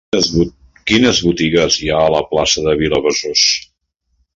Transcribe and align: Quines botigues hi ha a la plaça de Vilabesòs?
Quines 0.91 1.21
botigues 1.27 1.79
hi 1.83 1.93
ha 1.93 2.01
a 2.07 2.11
la 2.17 2.25
plaça 2.35 2.67
de 2.71 2.77
Vilabesòs? 2.85 3.49